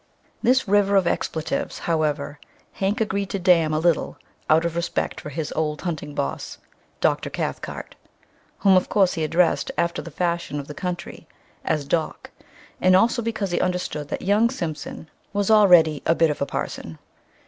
[0.41, 2.39] This river of expletives, however,
[2.71, 4.17] Hank agreed to dam a little
[4.49, 6.57] out of respect for his old "hunting boss,"
[7.01, 7.29] Dr.
[7.29, 7.93] Cathcart,
[8.61, 11.27] whom of course he addressed after the fashion of the country
[11.63, 12.31] as "Doc,"
[12.81, 16.97] and also because he understood that young Simpson was already a "bit of a parson."